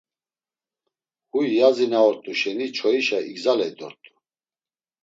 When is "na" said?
1.91-1.99